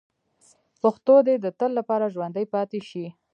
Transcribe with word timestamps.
پښتو 0.81 1.15
دې 1.27 1.35
د 1.41 1.45
تل 1.59 1.71
لپاره 1.79 2.11
ژوندۍ 2.13 2.45
پاتې 2.53 2.79
شي. 2.89 3.05